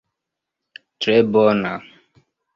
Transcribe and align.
Tre 1.01 1.17
bona. 1.37 1.73